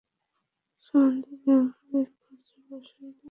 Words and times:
সান্থানামের 0.85 1.39
gang 1.43 1.63
এর 1.97 2.07
খুচরা 2.21 2.59
ব্যবসায়ী। 2.69 3.11